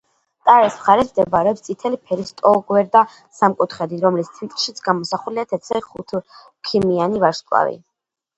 ტარის 0.49 0.75
მხარეს 0.77 1.09
მდებარეობს 1.09 1.61
წითელი 1.67 1.99
ფერის 2.07 2.31
ტოლგვერდა 2.39 3.03
სამკუთხედი, 3.41 4.01
რომლის 4.07 4.33
ცენტრშიც 4.39 4.83
გამოსახულია 4.89 5.45
თეთრი 5.53 5.83
ხუთქიმიანი 5.91 7.25
ვარსკვლავი. 7.27 7.79